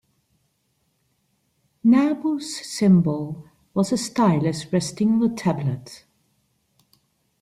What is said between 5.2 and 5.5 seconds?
on a